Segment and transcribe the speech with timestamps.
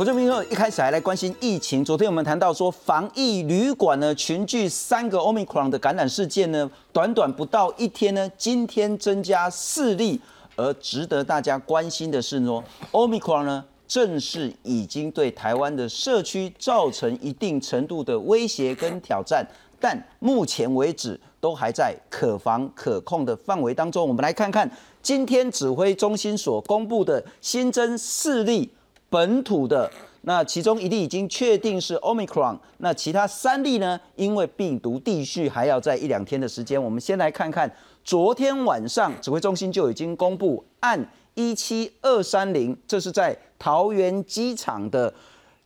[0.00, 10.18] 国众朋友一开始还来关心疫情，昨天我们谈到说防疫旅馆呢群聚三个 Omicron 的感染事件呢，短短不到一天呢，今天增加四例，
[10.56, 19.46] 而值得大家关心的是呢，Omicron 呢正是已经对台湾的社区造成一定程度的威胁跟挑战，
[19.78, 24.08] 但目前为止都还在可防可控的范围当中。
[24.08, 24.70] 我们来看看
[25.02, 28.70] 今天指挥中心所公布的新增四例。
[29.10, 29.90] 本土的
[30.22, 33.98] 那其中一例已经确定是 Omicron，那其他三例呢？
[34.16, 36.82] 因为病毒地序还要在一两天的时间。
[36.82, 45.12] 我们先来看看，昨天晚上指挥中心就已经公布，按一七二三零，这是在桃园机场的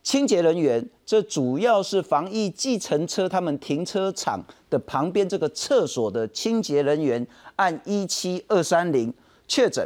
[0.01, 9.13] 清洁人员，这主要是防疫计程车他们停车场的旁边这个厕所的清洁人员，按一七二三零
[9.47, 9.85] 确诊。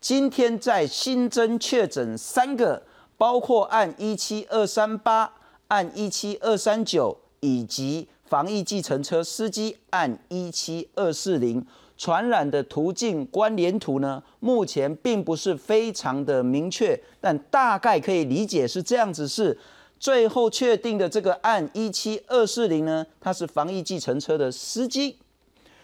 [0.00, 2.82] 今天在新增确诊三个。
[3.18, 5.34] 包括按一七二三八、
[5.66, 11.66] 按一七二三九，以及防疫计程车司机按一七二四零，
[11.96, 19.58] 传染的途径关联图呢，目前并不是非常的明确，但大概可以理解是这样子：是
[19.98, 25.16] 最后确定的这个按一七二四零呢，他是防疫计程车的司机，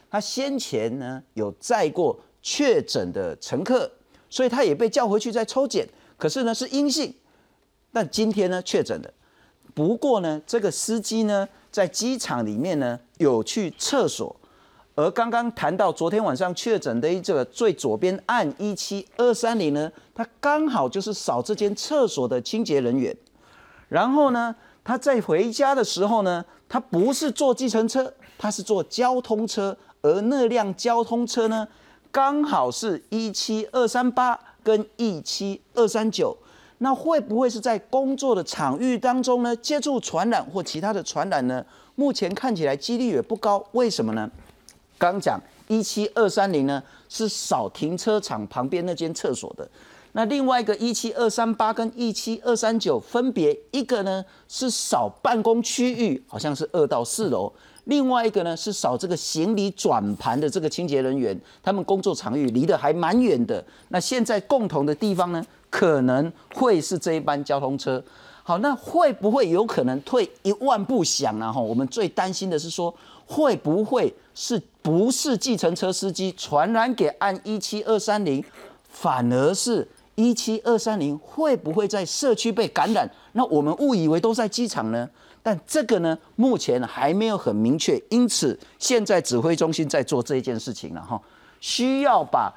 [0.08, 3.90] 他先前呢有载过确诊的乘客，
[4.30, 7.12] 所以他也被叫回去再抽检，可是呢是阴性。
[7.94, 9.10] 但今天呢确诊了，
[9.72, 14.34] 不过呢这个司机呢在机场里面呢有去厕所，
[14.96, 23.16] 而刚刚谈到昨天晚上确诊的这个最左边按一七二三零呢，他刚好就是扫这间厕所的清洁人员，
[23.88, 31.68] 然后呢他在回家的时候呢，他不是坐计程车，他是坐交通车，而那辆交通车呢
[32.10, 36.36] 刚好是一七二三八跟一七二三九。
[36.84, 41.64] 那会不会是在工作的场域当中呢接触传染或其他的传染呢？
[41.94, 44.30] 目前看起来几率也不高，为什么呢？
[44.98, 49.66] 刚讲一七二三零呢是扫停车场旁边那间厕所的，
[50.12, 57.50] 那另外一个一七二三八跟一七二三九分别一个呢是扫办公区域，好像是二到四楼，
[57.84, 63.64] 另外一个呢是扫这个行李转盘的这个清洁人员，他们工作场域离得还蛮远的。
[63.88, 65.42] 那现在共同的地方呢？
[65.74, 68.00] 可能会是这一班交通车，
[68.44, 71.52] 好，那会不会有可能退一万步想呢？
[71.52, 72.94] 哈，我们最担心的是说，
[73.26, 78.42] 会不会是不是计程车司机传染给按一七二三零，
[78.88, 79.84] 反而是
[80.14, 83.10] 一七二三零会不会在社区被感染？
[83.32, 85.10] 那我们误以为都在机场呢，
[85.42, 91.20] 但这个呢，目前还没有很明确，因此现在指挥中心在做这一件事情了哈，
[91.58, 92.54] 需要把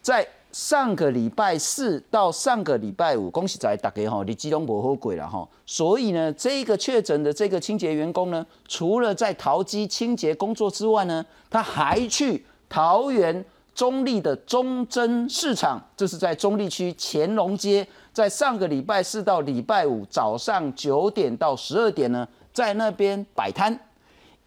[0.00, 0.26] 在。
[0.54, 5.44] 上个礼拜四到上个礼拜五，恭喜在大家哈，你基隆不后鬼了哈。
[5.66, 13.44] 所以呢，这个确诊的这个清洁员工呢，除了在淘机清洁工作之外呢，他还去桃园
[13.74, 23.76] 中立的中贞市场，这是在中立区乾隆街，在上个礼拜四到礼拜五早上九点到十二点呢，在那边摆摊，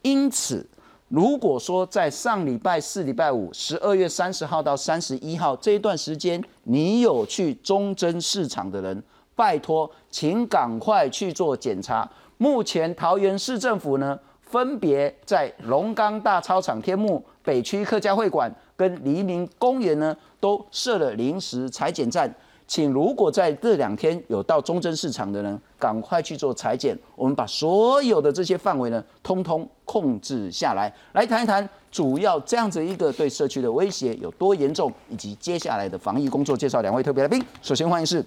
[0.03, 0.66] 因此。
[1.09, 9.01] 如果说在上礼拜四、礼拜五，十二月三十号到三十一号这一段时间，你有去中贞市场的人，
[9.34, 12.09] 拜托，请赶快去做检查。
[12.38, 22.35] 目前桃园市政府呢，分别在龙岗大操场、天幕北区客家会馆跟黎明公园呢，都设了临时裁剪站。
[22.68, 27.00] 请如果在这两天有到中正市场的人，赶快去做裁剪。
[27.16, 30.94] 我们把所有的这些范围呢，通通控制下来。
[31.14, 36.56] 来谈一谈主要这样子一个对社区的威胁有多严重，以及接下来的防疫工作。
[36.56, 37.44] 介绍两位特别来宾。
[37.63, 38.24] 首先欢迎是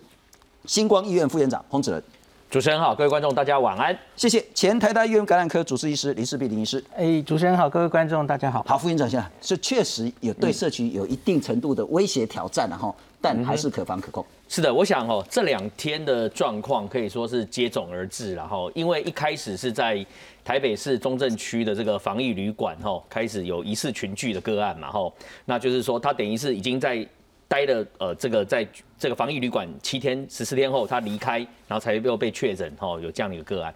[0.65, 2.03] 星光医院副院长洪子仁。
[2.51, 4.45] 主持人好，各位观众大家晚安，谢谢。
[4.53, 6.83] 前台大医院感染科主治医师林世碧林医师。
[6.97, 8.65] 哎，主持人好，各位观众大家好。
[8.67, 12.93] 好，副院长先生，是确实有对社区有一定程度的威胁挑战了哈。
[13.21, 14.27] 但还是可防可控。
[14.53, 20.05] 是的，我想哦，这两天的状况可以说是接踵而至然后，因为一开始是在
[20.45, 25.09] 台北市中正区的这个防疫旅馆哈，开始有疑似群聚的个案嘛哈，
[25.45, 27.07] 那就是说他等于是已经在
[27.47, 28.67] 待了呃这个在
[28.99, 31.39] 这个防疫旅馆七天十四天后，他离开，
[31.69, 33.73] 然后才又被确诊哈，有这样的一个个案。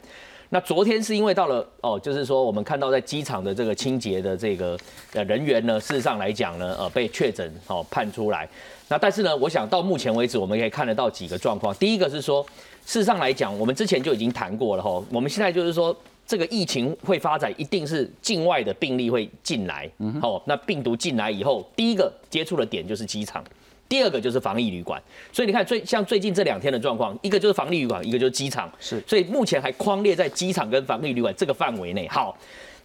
[0.48, 4.76] 那昨天是因为到了哦，就是说我们看到在机场的这个清洁的这个
[5.12, 8.48] 呃人员呢，事实上来讲呢，呃被确诊哦判出来。
[8.88, 11.74] 那但是呢，我想到目前为止，我们可以看得到几个状况。
[11.76, 12.44] 第一个是说，
[12.84, 15.02] 事实上来讲，我们之前就已经谈过了哈。
[15.10, 15.96] 我们现在就是说，
[16.26, 19.90] 这个疫情会发展，一定是境外的病例会进来。
[20.20, 23.42] 好，那病毒进来以后，第一个接触的点就是机场。
[23.88, 25.02] 第二个就是防疫旅馆。
[25.32, 28.70] 所以你看最像最近这两天的状况，一个就是防疫旅馆，一个就是机场。
[28.78, 32.06] 是，所以目前还框列在机场跟防疫旅馆这个范围内。
[32.08, 32.36] 好，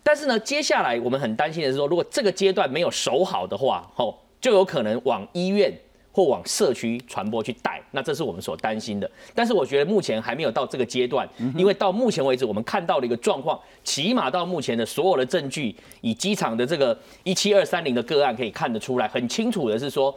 [0.02, 5.74] 但是呢，接下来我们很担心的是说，如果这个阶段没有守好的话，吼，就有可能往医院。
[6.20, 9.10] 或往社区传播去带，那这是我们所担心的。
[9.34, 11.26] 但是我觉得目前还没有到这个阶段，
[11.56, 20.12] 因为到目前为止我们看到的一个状况，起码到目前的所有的证据，以机场的这个一七二三零的个案可以看得出来，很清楚的是说，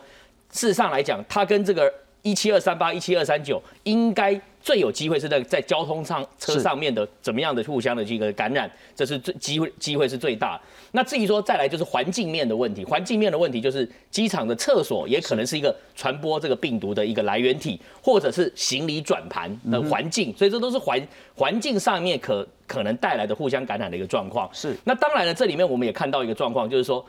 [0.51, 1.89] 事实上来讲，它跟这个
[2.23, 4.41] 一七二三八、一七二三九应该。
[4.63, 10.61] 最有机会是在在交通上车上面的怎么样的互相的这个感染，这是最机会机会是最大。
[10.93, 21.01] 那至于说再来就是环境面的问题，环境面的问题就是机场的厕所也可能是一个传播这个病毒的一个来源体，或者是行李转盘的环境，所以这都是环
[21.35, 24.49] 环境上面可可能带来的互相感染的一个状况。
[24.53, 24.77] 是。
[24.85, 27.05] 那当然了，这里面我们也看到一个状况，就是说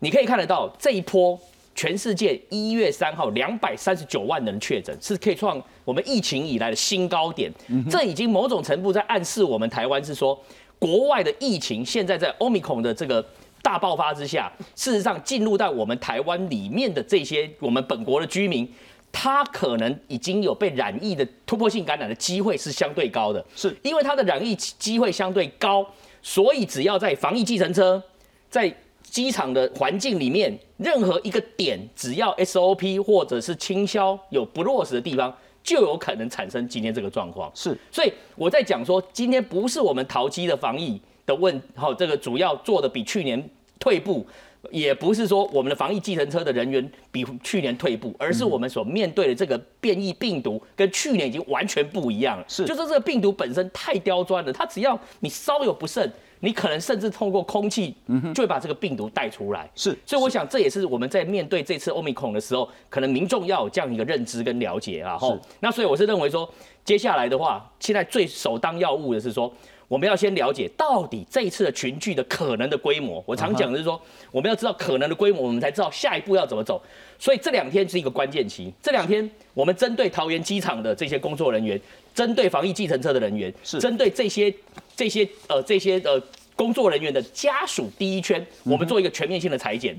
[0.00, 1.38] 你可以看得到这一波。
[1.78, 7.48] 全世界一月三号两百三十九万人确诊，是可以创我们疫情以来的新高点。
[7.88, 10.36] 这已经某种程度在暗示我们台湾是说，
[10.80, 13.24] 国外的疫情现在在欧米孔的这个
[13.62, 18.68] 大爆发之下，事实上进入到我们台湾里面的这些我们本国的居民，
[19.12, 25.86] 他可能已经有被染疫的突破性感染的机会是相对高的，是因为他的染疫机会相对高，
[26.22, 28.02] 所以只要在防疫计程车
[28.50, 28.74] 在。
[29.10, 37.50] 机场的环境里面，任何一个点，只要 SOP 或者是倾销有不落实的地方，就有可能产生今天这个状况。
[37.54, 43.42] 是，所以我在讲说，今天不是我们淘机的防疫的问，好，这个主要做的比去年
[43.78, 44.26] 退步，
[44.70, 52.44] 也不是说我们的防疫计程车的人员比去年退步，而是我们所面对的这个变异病毒跟去年已经完全不一样了。
[52.48, 56.12] 是，就是这个病毒本身太刁钻了，它只要你稍有不慎。
[56.40, 57.94] 你可能甚至透过空气，
[58.34, 59.68] 就会把这个病毒带出来。
[59.74, 65.18] 是，所以我想这也是我们在面对这次欧米孔的时候，可能民众要有这样一个认知跟了解啊。
[65.18, 65.40] 是。
[65.60, 66.48] 那所以我是认为说，
[66.84, 69.52] 接下来的话，现在最首当要务的是说，
[69.88, 73.22] 我们要先了解到底这一次的群聚的可能的规模。
[73.26, 74.00] 我常讲的是说，
[74.30, 76.80] 我们要知道可能的规模，我们才知道下一步要怎么走。
[77.18, 78.72] 所以这两天是一个关键期。
[78.82, 81.80] 这两天我们针对桃园机场的这些工作人员，
[82.14, 84.54] 针对防疫计程车的人员，是针对这些。
[84.94, 86.20] 这些呃，这些呃
[86.56, 89.96] 工作人员的家属，第一圈我们做一个全面性的裁剪。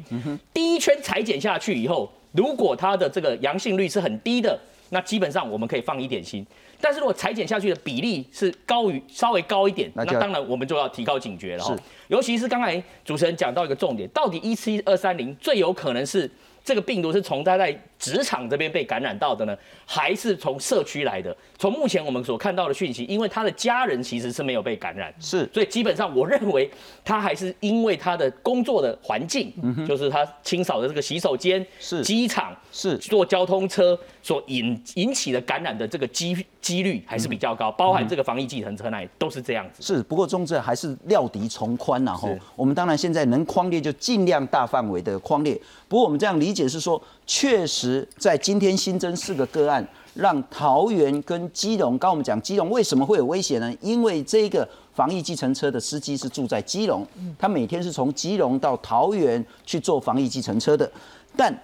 [0.54, 4.60] 第一圈裁剪下去以后，如果他的这个阳性率是很低的，
[4.90, 6.46] 那基本上我们可以放一点心。
[6.82, 11.64] 但是如果裁剪下去的比例是高于稍微高一点，那当然我们就要提高警觉了。
[11.64, 11.76] 哈。
[12.08, 16.30] 尤其是刚才主持人讲到一个重点，到底一七二三零最有可能是
[16.64, 21.36] 这个病毒是从他在职场这边被感染到的呢，还是从社区来的？
[21.58, 26.70] 从目前我们所看到的讯息，因为他的家人其实是没有被感染，是，所以基本上我认为
[27.04, 29.54] 他还是因为他的工作的环境，
[29.88, 39.82] 就是他清扫的这个洗手间、是机场、是坐交通车所引引起的感染的这个机几率还是比较高，包含这个防疫计程车那里都是这样子。
[39.82, 45.60] 是，不过中正还是料敌从宽然后我们当然现在能框列就尽量大范围的框列。
[45.88, 49.88] 不过我们这样理解是说，确实在今天新增四个个案。
[50.16, 53.74] 让桃园跟基隆，刚我们讲基隆为什么会有危险呢？
[53.80, 57.06] 因为这个防疫计程车的司机是住在基隆，
[57.38, 60.92] 他每天是从基隆到桃园去做防疫计程车的。
[61.38, 61.56] 但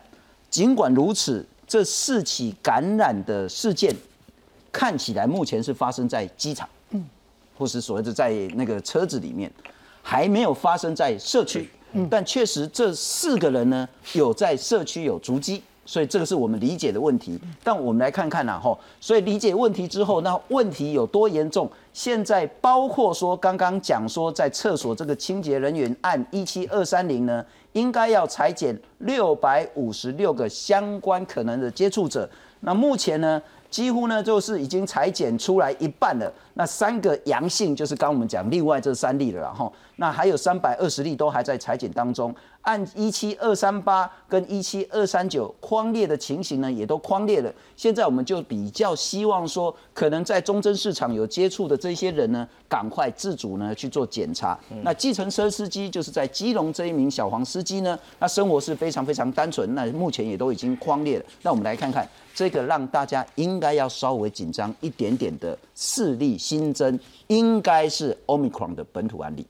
[0.50, 3.94] 尽管如此，这四起感染的事件
[4.72, 7.04] 看起来目前是发生在机场，嗯，
[7.58, 9.52] 或是所谓的在那个车子里面，
[10.02, 11.70] 还没有发生在社区。
[11.94, 15.62] 嗯但确实这四个人呢，有在社区有足迹。
[15.88, 21.70] 所以这个是我们理解的问题，但我们来看看呐，吼，所以理解问题之后，那问题有多严重？
[21.94, 27.46] 现在包括说刚刚讲说，在厕所这个清洁人员按一七二三零呢，
[27.76, 32.28] 应该要裁减六百五十六个相关可能的接触者，
[32.62, 33.42] 那目前呢？
[33.76, 36.32] 几乎呢，就是已经裁剪出来一半了。
[36.54, 42.34] 那三个阳性，就是刚我们讲另外这三例了，然后那还有三百二十例都还在裁剪当中。
[42.62, 47.54] 按一七二三八跟一七二三九框列的情形呢，也都框列了。
[47.76, 54.58] 现在我们就比较希望说，可能在中贞市场有接触的这些人呢，赶快自主呢去做检查。
[54.84, 59.76] 那计程车司机就是在基隆这一名小黄司机呢，那生活是非常非常单纯。
[59.76, 61.26] 那目前也都已经框列了。
[61.42, 62.08] 那我们来看看。
[62.36, 69.48] 这个让大家应该要稍微紧张一点点的势力新增，应该是 Omicron 的本土案例。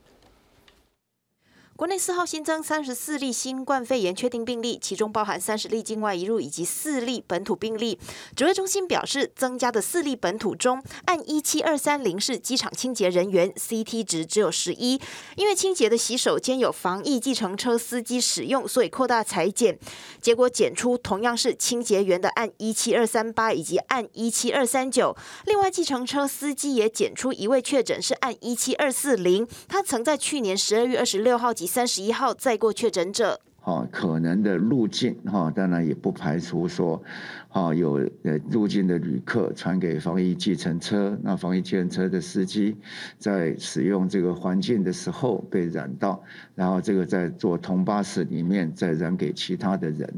[1.78, 8.00] 国内四号新增三十四例新冠肺炎确定病例，其中包含三十例境外移入以及四例本土病例。
[8.34, 15.02] 指挥中心表示，增加的四例本土中，按一七二三零是机场清洁人员，CT 值只有十一。
[15.36, 19.78] 因为清洁的洗手间有防疫计程车司机使用，所以扩大裁剪，
[20.22, 25.14] 结果检出同样是清洁员的按一七二三八以及按一七二三九。
[25.46, 33.40] 另外，计程车司机也检出一位确诊是按一七二四零，他曾在去年十二月二十六号及三十一号再过确诊者。
[33.64, 37.02] 哦，可能的路径哈，当然也不排除说，
[37.50, 42.78] 哦有呃入境的旅客传给防疫计程车，那防疫计程车的司机
[43.18, 46.22] 在使用这个环境的时候被染到，
[46.54, 50.14] 然后这个在坐同巴士里面再染给其他的人。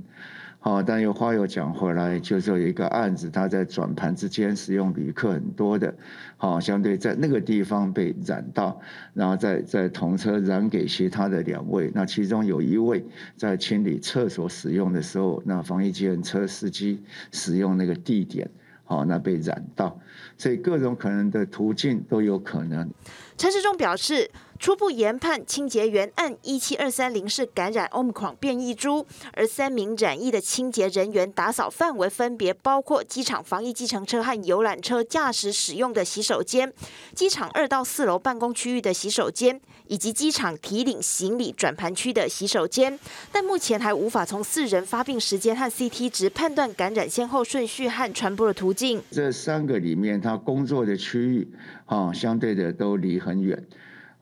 [0.68, 5.96] 哦，但又话又讲回来，就是有一个案子，他在转盘之间使用旅客很多的，
[6.36, 8.78] 好，相对在那个地方被染到，
[9.14, 13.06] 然后再在同车染给其他的两位，那其中有一位
[13.38, 18.50] 在清理厕所使用的时候，那防疫机人车司机使用那个地点，
[18.84, 19.98] 好，那被染到，
[20.38, 22.90] 所以各种可能的途径都有可能。
[23.38, 24.32] 陈时中表示。
[24.60, 36.74] 初步研判，清洁员按一七二三零是感染 Omicron 变异株，而三名染疫的清洁人员打扫范围分别包括机场防疫计程车和游览车驾驶使用的洗手间、
[37.14, 43.00] 机场二到四楼办公区域的洗手间，以及机场提领行李转盘区的洗手间。
[43.32, 49.04] 但目前还无法从四人发病时间和 CT 值判断感染先后顺序和传播的途径。
[49.12, 51.48] 这三个里面，他工作的区域
[51.88, 53.66] 啊，相对的都离很远。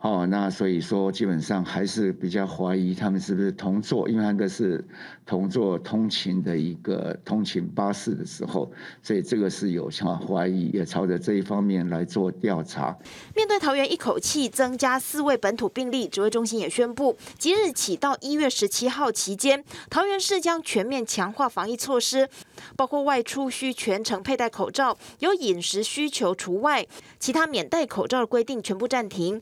[0.06, 4.86] 哦，那所以说基本上还是比较怀疑他们是不是同坐，因为那个是
[5.26, 8.72] 同坐通勤的一个通勤巴士的时候，
[9.02, 12.96] 所以这个是有哈怀疑，也朝着这一方面来做调查。
[13.36, 22.30] 面对桃园一口气增加四位本土病例，指挥中心也宣布，即日起到一月十七号期间，桃园市将全面强化防疫措施，
[22.76, 26.86] 包括外出需全程佩戴口罩，有饮食需求除外，
[27.18, 29.42] 其他免戴口罩的规定全部暂停。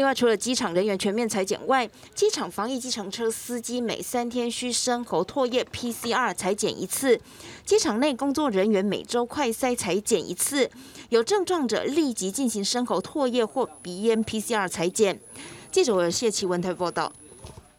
[0.00, 7.18] 另外，除了机场人员全面裁剪外，机场防疫计程车司机每三天需深喉唾液 PCR 裁剪一次；
[7.66, 10.70] 机场内工作人员每周快筛裁剪一次，
[11.10, 15.20] 有症状者立即进行深喉唾液或鼻咽 PCR 裁剪。
[15.70, 17.12] 记者谢奇文台报道。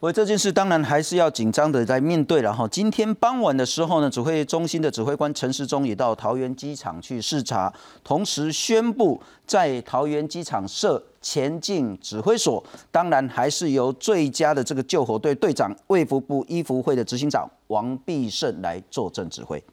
[0.02, 2.68] 为这件事当然还是要紧张的在面对了哈。
[2.70, 7.72] 今天傍晚的时候呢，指挥中心的指挥官陈时中也到桃园机场去视察，
[8.04, 12.64] 同时宣布在桃园机场设前进指挥所。
[12.90, 19.64] 当然还是由最佳的这个救火队队长卫福部医福会的执行长王必胜来坐镇指挥。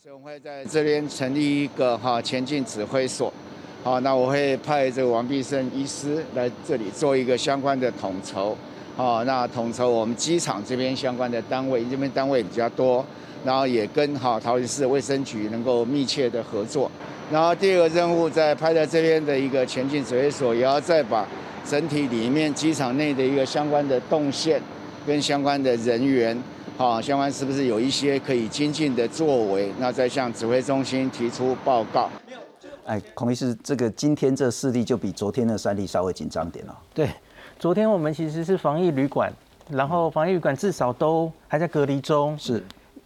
[0.00, 3.32] 所以我们会在这边成立一个哈前进指挥所。
[3.82, 8.56] 好，那我会派这个王必胜医师来这里做一个相关的统筹。
[8.96, 13.04] 哦，那统筹我们机场这边相关的单位，这边单位比较多，
[13.44, 16.90] 然后也跟哈桃园市卫生局能够密切的合作。
[17.30, 21.28] 然后第二个任务在拍在这边的一个前进指挥所，也要再把
[21.68, 24.58] 整体里面机场内的一个相关的动线
[25.06, 26.40] 跟相关的人员，
[26.78, 32.08] 哈，相关是不是有一些可以精进的作为，那再向指挥中心提出报告。
[32.86, 36.78] 哎，孔医师，这个今天这四例就比昨天的三例稍微紧张点了。
[36.94, 37.10] 对。
[37.58, 39.32] 昨天我们其实是防疫旅馆，
[39.70, 42.62] 然后防疫旅馆至少都还在隔离中，是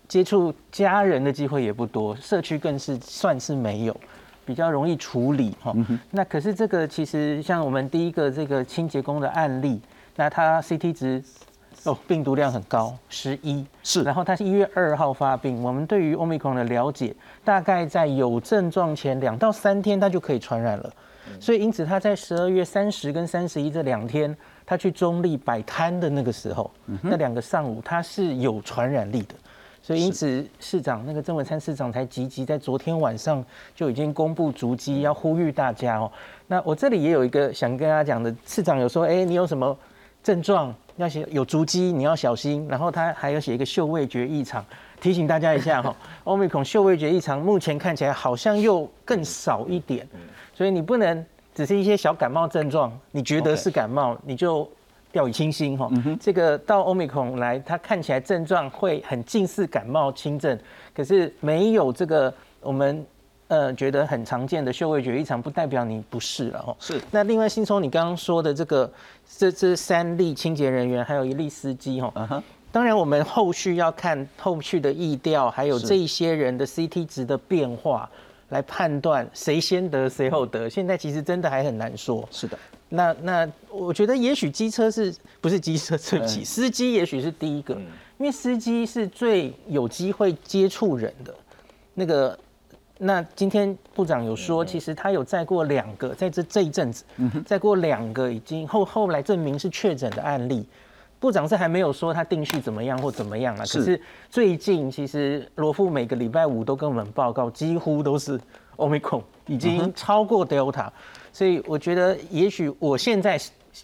[0.09, 3.97] 接触家人的机会也不多，社区更是算是没有，
[4.45, 5.73] 比较容易处理哈。
[6.11, 9.81] 那可是这个其实像我们第一个这个清洁工的案例，
[10.17, 11.23] 那他 CT 值
[11.85, 17.15] 哦病毒量很高，十一是，然后他是一月二号发病，我们对于 Omicron 的了解，
[17.45, 20.93] 大概在有症状前两到三天，他就可以传染了。
[21.39, 24.35] 所以，因此他在十二月三十跟三十一这两天，
[24.65, 26.71] 他去中立摆摊的那个时候，
[27.03, 29.35] 那两个上午他是有传染力的。
[29.83, 33.43] 所以，因此市长那个郑文灿市长才积极在昨天晚上
[33.75, 36.13] 就已经公布足迹，要呼吁大家哦。
[36.47, 39.77] 那我这里也有一个想跟大家讲的，市长有说，哎，你有什么
[40.23, 42.69] 症状要写有足迹，你要小心。
[42.69, 44.63] 然后他还有写一个嗅味觉异常，
[45.01, 45.97] 提醒大家一下哈。
[46.25, 50.07] 欧米孔嗅味觉异常目前看起来好像又更少一点。
[50.61, 51.25] 所以你不能
[51.55, 54.69] 只是一些小感冒症状，你觉得是感冒，你就
[55.11, 55.91] 掉以轻心哈。
[56.21, 60.59] 这个到欧米孔来，它看起来症状会很近似感冒轻症，
[60.95, 63.03] 可是没有这个我们
[63.49, 66.77] 呃觉得很常见的嗅味觉异常，不代表你不是了哈。
[66.79, 67.01] 是。
[67.11, 68.93] 那另外，新聪你刚刚说的这个
[69.39, 72.13] 这这三例清洁人员，还有一例司机哈。
[72.17, 72.43] 嗯哼。
[72.71, 78.11] 当然，我们后续要看后续的意调，还有这一些人的 CT 值的变化。
[78.51, 82.29] 来判断谁先得谁后得，现在其实真的还很难说。
[82.31, 85.97] 是的，那那我觉得也许机车是不是机车？
[85.97, 87.75] 对不起，嗯司机也许是第一个，
[88.19, 91.35] 因为司机是最有机会接触人的。
[91.95, 92.39] 那个，
[92.99, 97.05] 那今天部长有说，其实他有载过两个，在这这一阵子，
[97.45, 100.67] 载过两个已经后后来证明是确诊的案例。
[101.21, 103.79] 部长是还没有说他定序怎么样或怎么样啊，是。
[103.79, 108.41] 可是最近其实罗富每个礼拜五都跟我们报告，几乎都是
[108.77, 110.89] Omicron，已经超过 Delta，、
[111.31, 113.39] 所以我觉得也许我现在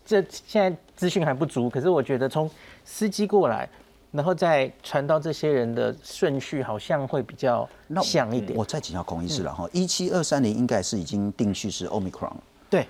[0.06, 2.50] 这现在资讯还不足，可是我觉得从
[2.86, 3.68] 司机过来，
[4.12, 7.68] 然后再传到这些人的顺序，好像会比较
[8.02, 8.58] 像一点。
[8.58, 12.32] 我再请教孔医师了哈，一七二三零应该是已经定序是 Omicron，
[12.70, 12.88] 对，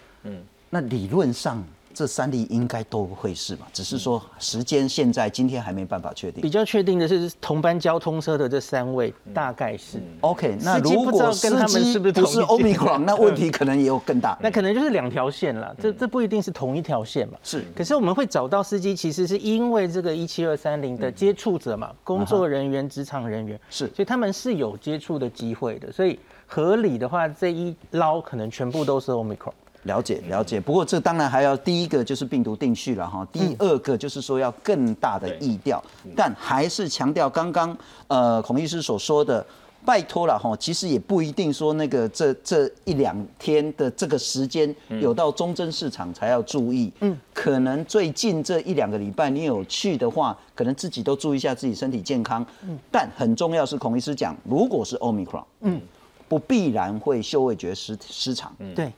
[0.70, 1.62] 那理论上
[1.96, 6.50] 这三例应该都会是嘛，只是说时间现在今天还没办法确定比。
[6.50, 9.98] 较确定的是同班交通车的这三位，大概是。
[10.20, 14.36] OK，那如果司跟他们机是不是不是同一 Omicron，那问题可能也有更大。
[14.42, 17.38] 那可能就是两条线了，这这不一定是同一条线嘛。
[17.42, 25.90] 是可是我们会找到司机，其实是因为这个一七二三零的接触者嘛，工作人员、职场人员，是所以他们是有接触的机会的。
[25.90, 29.52] 所以合理的话，这一捞可能全部都是 omicron。
[29.86, 35.82] 了解了解，不过这当然还要第一个就是病毒定序了哈，第二个就是说要更大的意调，
[36.14, 37.76] 但还是强调刚刚
[38.08, 39.44] 呃孔医师所说的。
[39.84, 55.80] 拜托了哈，其实也不一定说那个这这一两天的这个时间有到中正市场才要注意，嗯，可能最近这一两个礼拜你有去的话，可能自己都注意一下自己身体健康，嗯，但很重要是孔医师讲，如果是 omicron，嗯，
[56.26, 58.74] 不必然会嗅味觉失失常，嗯。
[58.74, 58.92] 对，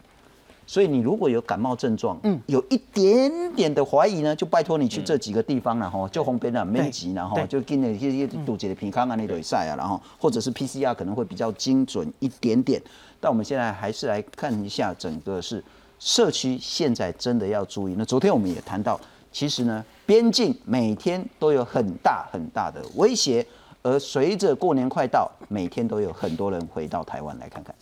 [0.69, 12.81] 所以你如果有感冒症状，嗯，有一点点的怀疑呢，就拜托你去这几个地方了哈，就红边了，没急然后对就跟那些堵截的平康啊那类赛啊，然后或者是 PCR 可能会比较精准一点点。
[13.19, 15.65] 但我们现在还是来看一下整个是
[15.99, 17.95] 社区现在真的要注意。
[17.97, 19.01] 那昨天我们也谈到，
[19.33, 23.45] 其实呢，边境每天都有很大很大的威胁，
[23.81, 27.75] 而随着过年快到，每天都有很多人回到台湾来看看。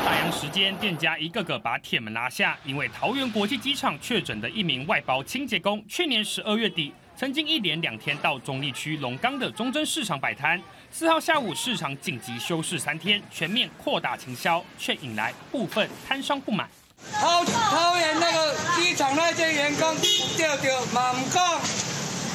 [0.00, 10.60] 到打烊时间，店家一个个把铁门拉下，因为桃园国际机场确诊的一名外包清洁工，去年十二月底曾经一连两天到中立区龙岗的中正市场摆摊。
[10.90, 16.68] 四号下午，市场紧急休市三天，全面扩大清销，却引来部分摊商不满。
[17.12, 19.94] 桃桃园那个机场那些员工
[20.36, 21.60] 丢丢满杠，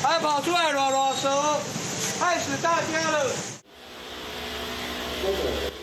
[0.01, 1.59] 还跑出来啰啰嗦，
[2.19, 3.25] 害死大家了。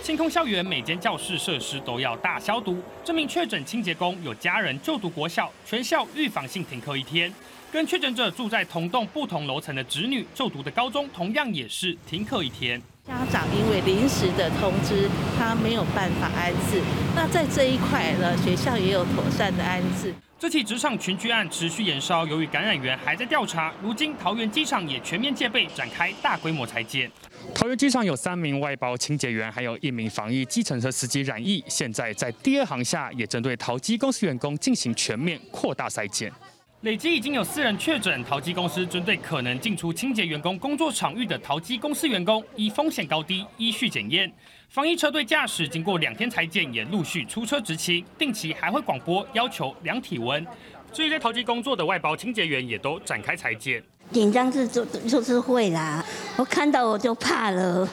[0.02, 2.82] 清空校园，每间教室设施都要大消毒。
[3.04, 7.32] 这名确诊清洁工有家人就读国小，全校预防性停课一天。
[7.70, 12.82] 跟确诊者住在同栋不同楼层的侄女就读的高中，同样也是停课一天。
[13.06, 16.82] 家长因为临时的通知，他没有办法安置。
[17.14, 20.12] 那在这一块呢，学校也有妥善的安置。
[20.42, 27.08] 这起职场群聚案持续延烧，由于感染源还在调查，如今桃园机场也全面戒备，展开大规模裁剪。
[27.54, 36.32] 桃园机场有三名外包清洁员，还有一名防疫计程车司机染疫，现在在第二航下也针对桃机公司员工进行全面扩大筛检。
[36.80, 44.28] 累计已经有四人确诊，桃机公司针对可能进出清洁员工工作场域的桃机公司员工，依风险高低依序检验。
[44.72, 50.46] 防疫车队驾驶经过两天裁剪，也陆续出车执勤，定期还会广播要求量体温。
[50.90, 53.84] 至于在桃机工作的外包清洁员，也都展开裁剪。
[54.10, 56.02] 紧张是就就是会啦，
[56.38, 57.86] 我看到我就怕了。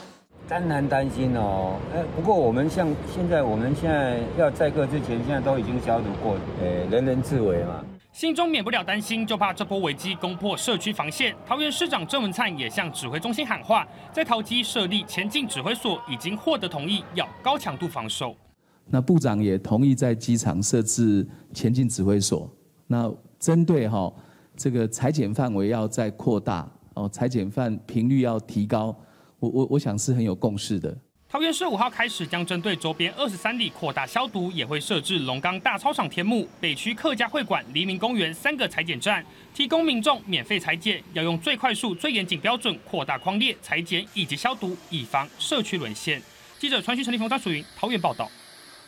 [0.48, 7.84] 当然担心哦，哎，不过我们像现在，我们现在要载客之前，现在都已经消毒过，呃，人人自危嘛。
[8.12, 11.34] 心中免不了担心，就怕这波危机攻破社区防线。
[11.46, 18.36] 桃园市长郑文灿也向指挥中心喊话，在桃机设立前进指挥所，已经获得同意，要高强度防守。
[18.88, 22.52] 那部长也同意在机场设置前进指挥所。
[22.88, 24.12] 那针对哈、
[24.58, 28.94] 这个裁剪范围要再扩大哦，裁剪范频率要提高，
[29.40, 30.98] 我我我想是很有共识的。
[31.32, 46.20] 桃园市五号开始将针对周边二十三里扩大消毒，也会设置龙岗大操场天幕、北区客家会馆、黎明公园三个裁剪站，提供民众免费裁剪，要用最快速、最严谨标准扩大框列裁剪以及消毒，以防社区沦陷。
[46.58, 48.26] 记者传讯陈立峰、张淑云桃园报道。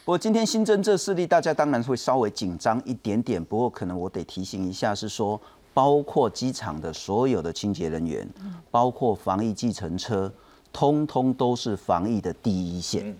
[0.03, 3.43] 不过今天新增这四例，大家当然会稍微紧张一点点。
[3.45, 5.39] 不过可能我得提醒一下，是说
[5.75, 8.27] 包括机场的所有的清洁人员，
[8.71, 10.33] 包括防疫计程车，
[10.73, 13.15] 通通都是防疫的第一线。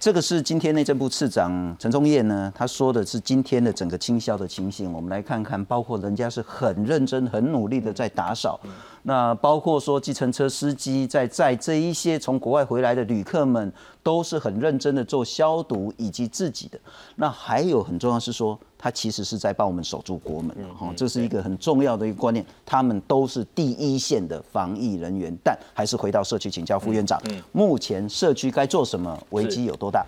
[0.00, 4.92] 这个是今天内政部次长陈忠彦呢，他说的是今天的整个清消的情形。
[4.92, 8.58] 我们来看看，包括人家是很认真、很努力的在打扫。
[9.04, 13.72] 那包括说计程车司机在在这一些从国外回来的旅客们，
[14.02, 16.76] 都是很认真的做消毒以及自己的。
[17.14, 22.44] 那还有很重要是说，他其实是在帮我们守住国门，哈，这是一个很重要的一个观念。
[22.66, 29.16] 他们都是第一线的防疫人员，但还是回到社区请教副院长，目前社区该做什么？
[29.30, 30.04] 危机有多大？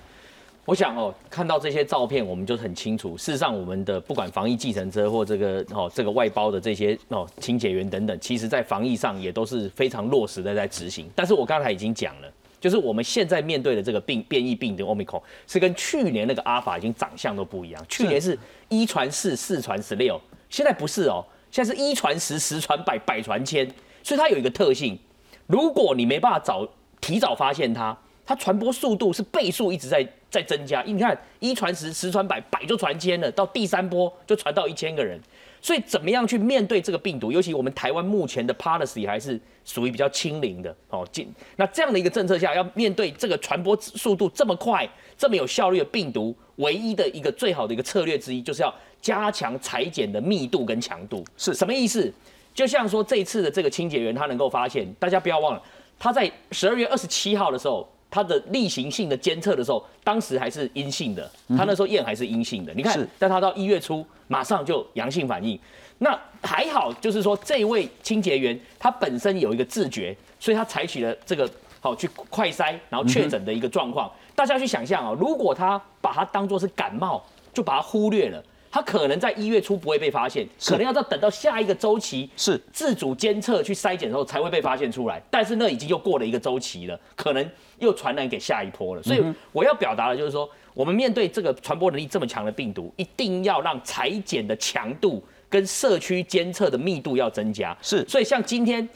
[0.64, 3.16] 我想哦，看到这些照片，我们就很清楚。
[3.16, 11.06] 事实上，我们的不管防疫计程车或这个哦这个外包的这些哦清洁员等等，其实在防疫上也都是非常落实的在执行。
[11.14, 12.28] 但是我刚才已经讲了，
[12.64, 17.86] 就是我们现在面对的这个病变异病的 Omicron 是跟去年那个阿法已经长相都不一样。
[17.90, 18.38] 去年是
[18.70, 23.70] 一传四，四传十六，现在不是哦，现在是一传十，十传百，百传千。
[24.02, 24.98] 所以它有一个特性，
[25.46, 26.66] 如果你没办法早
[27.02, 27.94] 提早发现它。
[28.26, 35.20] 它传播速度是倍数一直在在增加，你看一传十，十传百，百就传千了，到第三波就传到一千个人。
[35.64, 37.32] 所以怎么样去面对这个病毒？
[37.32, 41.08] 尤其我们台湾目前的 policy 还是属于比较清零的哦。
[41.10, 51.24] 进那这样的一个政策下，要面对这个传播速度这么快、这么有效率的病毒，唯一的一个最好的一个策略之一，就是要加强裁剪的密度跟强度。
[51.38, 52.12] 是什么意思？
[52.52, 55.62] 就像说这一次的这个清洁员，他能够发现，大家不要忘了，
[55.98, 57.88] 他在十二月二十七号的时候。
[58.14, 62.72] 它的例行性的监测的时候，当时还是阴性的，他那时候验还是阴性的。
[62.72, 65.58] 你看，但他到一月初马上就阳性反应，
[65.98, 71.50] 那还好，就是说这位清洁员他本身有一个自觉，所以他采取了这个
[71.80, 74.08] 好去快筛，然后确诊的一个状况。
[74.36, 77.20] 大家去想象啊，如果他把它当做是感冒，
[77.52, 78.40] 就把它忽略了。
[78.74, 85.22] 他可能在一月初不会被发现，可能要到等到下一个周期是自主监测去筛检的时候才会被发现出来。
[85.30, 89.02] 但是那已经又过了一个周期了，可能又传染给下一波了。
[89.04, 97.78] 所以我要表达的就是说，我们面对这个传播能力这么强的病毒，一定要让裁剪的强度跟社区监测的密度要增加。
[97.80, 98.88] 是，所以像今天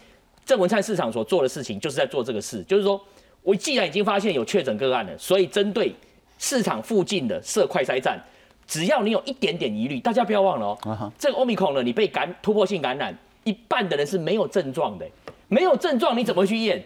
[0.45, 3.01] 郑文灿市场所做的事情，就是在做这个事，就是说
[3.45, 5.95] 我既然已经发现有确诊个案了，所以针对
[6.37, 8.21] 市场附近的设快筛站。
[8.69, 15.07] 只要你有一点点疑虑，大家不要忘了哦，这个欧米孔呢，你被感突破性感染，一半的人是没有症状的，
[15.49, 16.85] 没有症状你怎么去验？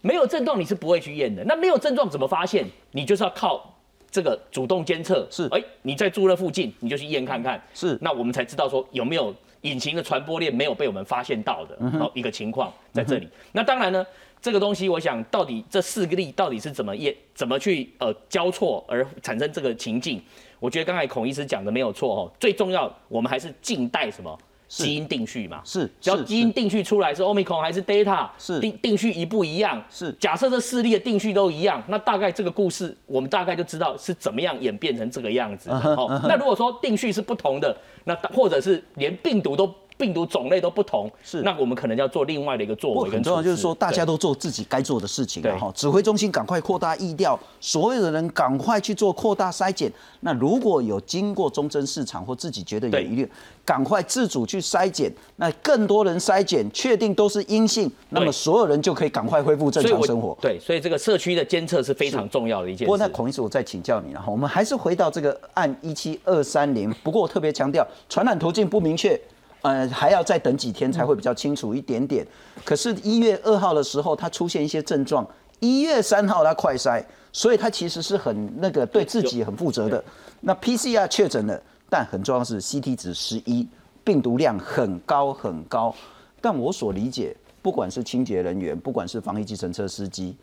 [0.00, 1.44] 没有症状你是不会去验的。
[1.44, 2.66] 那没有症状怎么发现？
[2.90, 3.72] 你就是要靠
[4.10, 5.26] 这个主动监测。
[5.30, 7.62] 是，哎，你在住那附近，你就去验看看。
[7.72, 11.78] 是，那我们才知道说有没有隐形的传播链没有被我们发现到的
[12.12, 13.28] 一个情况在这里。
[13.52, 14.04] 那当然呢。
[14.44, 20.22] 这个东西，我想到底这四个例到底是怎么验、怎么去呃交错而产生这个情境？
[20.60, 22.30] 我觉得刚才孔医师讲的没有错哦。
[22.38, 25.62] 最重要，我们还是静待什么基因定序嘛？
[25.64, 29.82] 是，只要基因定序出来是 omicron 还是 data，是定定序一不一样？
[29.88, 35.70] 是，假设这四例的定序都一样，那大概这个故事我们大概就知道是怎么样演变成这个样子。
[35.96, 39.74] 哦，那如果说定序是不同的，那或者是连病毒都。
[39.96, 43.10] 病毒种类都不同，是那我们可能要做另外的一个作为。
[43.10, 49.90] 很重要就是说，大家都做自己该做的事情，然后指挥中心赶快扩大疫调，所有的人赶快去做扩大筛检。
[50.20, 53.30] 那如果有经过中贞市场或自己觉得有疑虑，
[53.64, 55.12] 赶快自主去筛检。
[55.36, 60.36] 那更多人筛检确定都是阴性，那么所有人就可以赶快恢复正常生活。
[60.40, 62.84] 对，所以这个社区的监测是非常重要的一件。
[62.84, 66.92] 不过那孔医师，我再请教你了哈，我们还是回到这个案一七二三零。
[67.04, 69.20] 不过我特别强调，传染途径不明确。
[69.64, 72.26] 呃，还要再等几天才会比较清楚一点点。
[72.66, 75.24] 可是，一月二号的时候，他出现一些症状；
[75.58, 80.04] 一月三号他快筛，所以他其实是很那个对自己很负责的。
[80.40, 83.66] 那 PCR 确诊了，但很重要是 CT 值十一，
[84.04, 85.94] 病毒量很高很高。
[86.42, 90.36] 但我所理解，不管是清洁人员，不管是防疫计程车司机，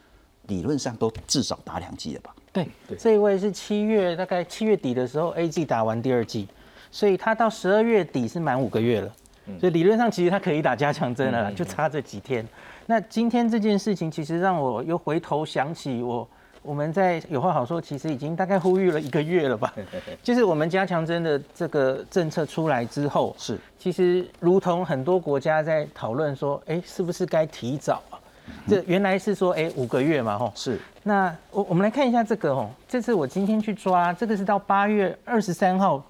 [0.48, 2.36] 理论上都至少打两剂了吧？
[2.52, 6.48] 对，这一位是七月大概七月底的时候，AG 打完第二剂。
[6.92, 9.12] 所以他到十二月底是满五个月了，
[9.60, 12.46] 所以理论上其实他可以打加强针了，就差这几天。
[12.86, 16.28] 那今天这件事情其实让我又回头想起我
[16.62, 19.74] 我们在有话好说，其实已经大概呼吁了一个月了吧？
[20.22, 28.20] 就是我们加强针的这个政策出来之后，是其实如同很多国家在讨论说，哎，是不是该提早啊？
[28.68, 30.52] 这原来是说，哎，五个月嘛，吼。
[30.54, 30.78] 是。
[31.04, 36.04] 那我我们来看一下这个，哦，这次我今天去抓，这个是到八月二十三号。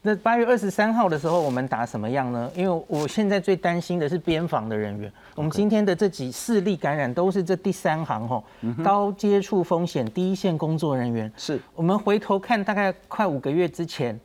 [0.00, 2.50] 那八月二十三号的时候，我们打什么样呢？
[2.54, 5.12] 因为我现在最担心的是边防的人员。
[5.34, 8.44] 我们今天的这几四例感染都是这第三行吼，
[8.84, 11.30] 高接触风险第一线工作人员。
[11.36, 14.18] 是我们回头看，大概快五个月之前，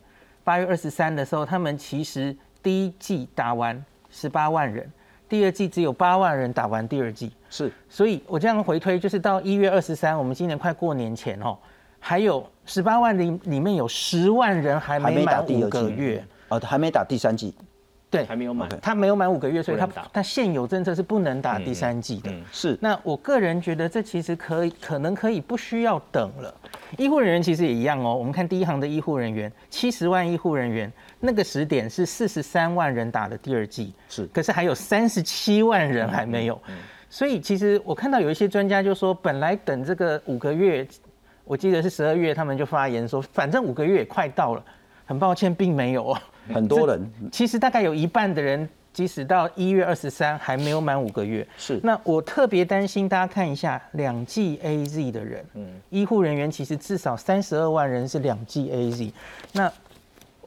[0.44, 4.88] 八月二十三的时候，他们其实第一季打完十八万人，
[5.28, 7.32] 第二季只有八万人打完第二季。
[7.50, 11.58] 是，所以我这样回推，就是到一月二十三，我们今年快过年前哦。
[11.98, 17.54] 还有十八万里里面有十万人还还没满五第二剂个月，哦，还没打第三剂，
[18.10, 18.68] 对，还没有满。
[18.80, 22.32] 他没有满五个月，所以他他现有政策是不能打第三剂的。
[22.52, 22.78] 是。
[22.80, 26.54] 那我个人觉得这其实可以，可能可以不需要等了。
[26.96, 28.14] 医护人员其实也一样哦。
[28.14, 36.60] 我们看第一行的医护人员，七十万医护人员，那个时点是四十三万人打的第二剂，是，可是还有三十七万人还没有。
[37.10, 40.86] 所以其实我看到有一些专家就说，本来等这个五个月，
[41.44, 44.64] 我记得是十二月，他们就发言说，反正五个月也快到了。
[45.06, 46.18] 很抱歉，并没有哦。
[46.52, 51.46] 很多人其实大概有一半的人，即使到一月二十三还没有满五个月。
[51.58, 59.12] 是那我特别担心，大家看一下两剂 A Z 的人，嗯，医护人员其实至少三十二万人是两剂 A Z。
[59.52, 59.70] 那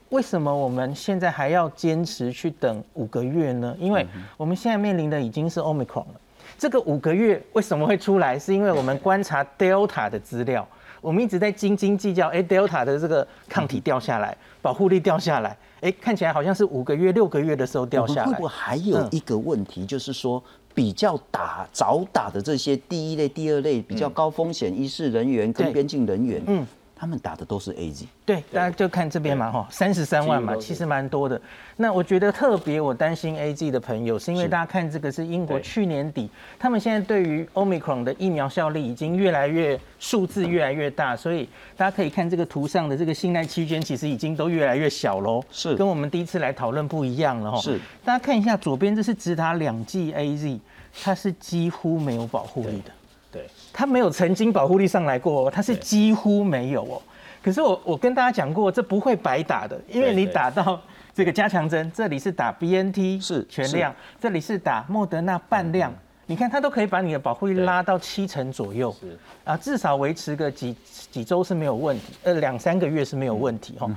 [0.09, 3.75] 为什么我们现在还要坚持去等五个月呢？
[3.79, 4.07] 因为
[4.37, 6.19] 我们现在面临的已经是 Omicron 了。
[6.57, 8.39] 这个五个月为什么会出来？
[8.39, 10.67] 是因为我们观察 Delta 的资料，
[11.01, 18.27] 我们一直在斤斤计较，哎，Delta 的这个抗体掉下来，保护力掉下来，哎，看起来好像是五个月、六个月的时候掉下来。
[18.27, 25.73] 会不会还有一个问题，就是说比较打早打的这些第一类、第二类比较高风险医事人员跟对。
[25.73, 26.65] 边境人员，嗯，
[26.99, 31.39] 他们打的都是 A Z，对，大家就看这边嘛，哈，三十三万嘛，其实蛮多的。
[31.75, 45.43] 那我觉得特别我担心 A G 的朋友，是因为大家看这个是英国去年底，他们现在对于 Omicron 的疫苗效力已经越来越数字越来越大，所以大家可以看这个图上的这个信赖区间，其实已经都越来越小喽。
[45.51, 47.59] 是跟我们第一次来讨论不一样了哈。
[47.59, 50.59] 是，大家看一下左边这是直达两剂 A Z，
[51.03, 52.91] 它是几乎没有保护力的。
[53.37, 55.81] 对，它没有曾经保护力上来过哦，它是对。
[55.81, 57.01] 几乎没有哦。
[57.43, 60.81] 可是我我跟大家讲过，这不会白打的，因为你打到
[61.13, 65.93] 这个加强针，这里是打 B N T 是全量，这里是打莫德纳半量，
[66.25, 69.17] 你看它都可以把你的保护力拉到七成左右是。
[69.45, 70.75] 啊，至少维持个几
[71.09, 73.89] 几周是没有问题，呃，两三个月是没有问题哦。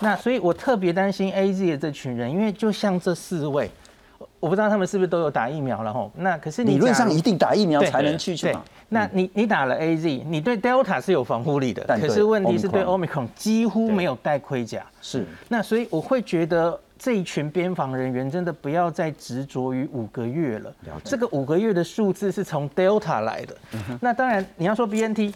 [0.00, 3.70] 那所以我特别担心 A Z 的这群人，因为就像这四位，
[4.18, 6.10] 我我不知道他们是不是都有打疫苗了吼。
[6.16, 14.84] 那可是理论上一定打疫苗才能去去对嘛。，那你你打了 A Z，你对 Delta 是有防护力的，但可是问题是对 Omicron 几乎没有带盔甲。
[15.00, 20.72] 是那所以我会觉得这一群边防人员真的不要再执着于五个月了。
[21.02, 23.56] 这个五个月的数字是从 Delta 来的。
[23.72, 25.34] 嗯那当然你要说 BNT，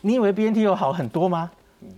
[0.00, 1.50] 你以为 BNT 有好很多吗？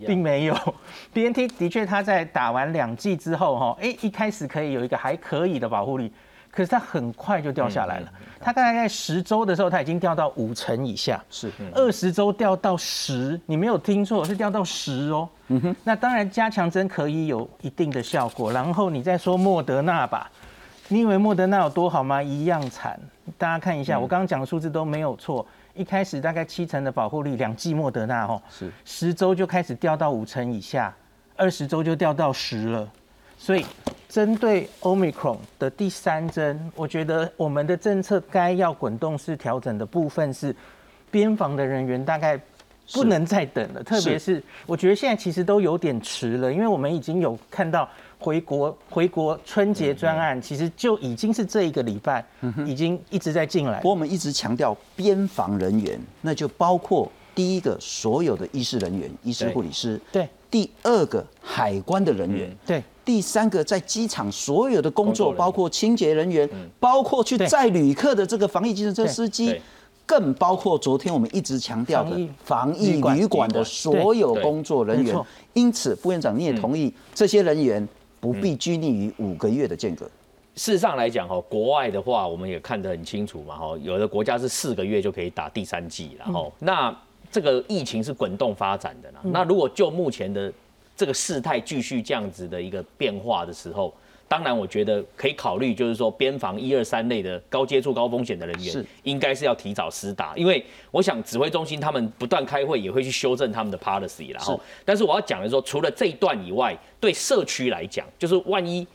[0.07, 0.55] 并没有，
[1.13, 6.13] BNT 的确它在打完两剂之后，哈，哎，一开始可以有一个还可以的保护力，
[6.51, 8.09] 可是它很快就掉下来了。
[8.41, 15.29] 它大概在十周的时候，它已经掉到五成以下，是二十周掉到十，你没有听错，是掉到十哦。
[15.85, 20.31] 那当然加强针可以有一定的效果，然后你再说莫德纳吧，
[20.89, 22.23] 你以为莫德纳有多好吗？
[22.23, 22.99] 一样惨。
[23.39, 25.47] 大家看一下，我刚刚讲的数字都没有错。
[25.81, 30.95] 一开始大概七成的保护力，两剂莫德纳哦，是十周就开始掉到五成以下，
[31.37, 32.87] 二十周就掉到十了。
[33.39, 33.65] 所以
[34.07, 40.55] 针对 Omicron 的第三针，我觉得我们的政策该要滚动式调整的部分是
[41.11, 42.39] 边防的人员大概
[42.93, 47.89] 不能再等了，特别是我觉得现在其实都有点迟了，因为我们已经有看到
[48.21, 52.25] 回国回国春节专案，其实就已经是这一个礼拜
[52.67, 53.79] 已经一直在进来。
[53.81, 53.85] 不。
[53.85, 62.85] 过我们一直强调边防人员，那就包括第一个所有的医师人员、医师、护理师；对第二个海关的人员；对。
[63.03, 69.61] 第三个在机场所有的工作，包括清洁人员，包括去载旅客的这个防疫计程车司机。
[70.07, 75.17] 更包括昨天我们一直强调的防疫旅馆的所有工作人员，
[75.53, 77.89] 因此副院长你也同意这些人员
[78.21, 80.05] 不必拘泥于五个月的间隔。
[80.57, 86.95] 事实上来讲，哈，国外的话，我们也看得很清楚嘛，哈，有的国家是四个月就可以打第三剂，然后、那
[87.31, 89.21] 这个疫情是滚动发展的啦。
[89.23, 90.53] 那如果就目前的
[90.97, 93.95] 这个事态继续这样子的一个变化的时候，
[94.31, 98.79] 当然我觉得可以考虑，就是说边防一二三类的高接触、高风险的人是。
[98.79, 108.87] 员，应该是要提早施打，因为我想指挥中心他们不断开会，也会去修正他们的 policy 然后，但是我要讲的是说，除了这一段以外，对社区来讲，就是万一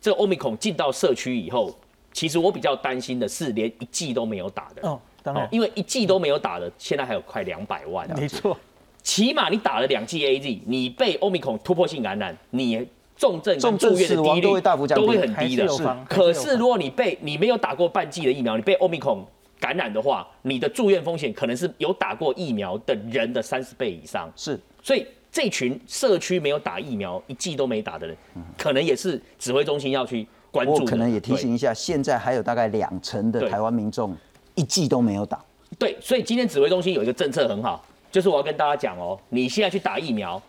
[0.00, 1.76] 这个 Omicron 进到社区以后，
[2.12, 4.88] 其实我比较担心的是连一剂都没有打的。
[4.88, 8.08] 哦，当然，因为一剂都没有打的，现在还有快两百万。
[8.16, 8.56] 没错，
[9.02, 15.68] 起码你打了两剂 A Z，你被 Omicron 突破性感染，你重症重症跟住院的死亡几率都会大幅降低都会很低的。
[15.68, 19.20] 是可是如果你被你没有打过半剂的疫苗，你被 Omicron
[19.60, 24.30] 感染的话，你的住院风险可能是有打过疫苗的人的三十倍以上。
[24.36, 28.16] 是所以这群社区没有打疫苗、一剂都没打的人，
[28.58, 30.80] 可能也是指挥中心要去关注的。
[30.84, 34.14] 我可能也提醒一下，现在还有大概两成的台湾民众
[34.54, 35.42] 一剂都没有打。
[35.78, 40.40] 对，所以今天指挥中心有一个政策很好，就是我要跟大家讲哦，你现在去打疫苗。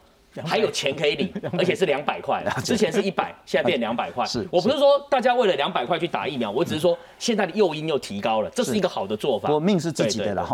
[0.44, 4.26] 还有钱可以领，而且是两百块，之前是一百，现在变两百块。
[4.26, 9.50] 是我不是说大家为了两百块去打疫苗，我只是说现在的诱因又提高了，这是一个好的做法。
[9.50, 10.54] 我命是自己的了哈。